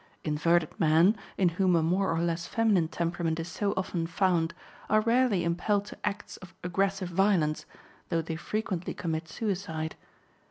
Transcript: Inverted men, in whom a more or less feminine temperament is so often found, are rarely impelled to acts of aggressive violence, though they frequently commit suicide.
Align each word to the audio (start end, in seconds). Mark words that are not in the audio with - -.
Inverted 0.23 0.73
men, 0.79 1.15
in 1.37 1.49
whom 1.49 1.75
a 1.75 1.83
more 1.83 2.11
or 2.11 2.21
less 2.23 2.47
feminine 2.47 2.87
temperament 2.87 3.39
is 3.39 3.47
so 3.49 3.71
often 3.77 4.07
found, 4.07 4.55
are 4.89 5.01
rarely 5.01 5.43
impelled 5.43 5.85
to 5.85 5.97
acts 6.03 6.37
of 6.37 6.55
aggressive 6.63 7.09
violence, 7.09 7.67
though 8.09 8.23
they 8.23 8.35
frequently 8.35 8.95
commit 8.95 9.27
suicide. 9.29 9.95